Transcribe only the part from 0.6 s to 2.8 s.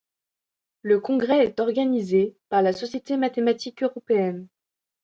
Le congrès est organisé par la